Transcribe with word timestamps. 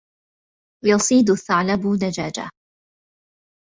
يَصِيدُ 0.85 1.29
الثَّعْلَبُ 1.29 1.81
دَجاجَةً. 2.01 2.49